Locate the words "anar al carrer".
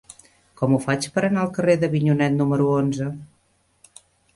1.29-1.77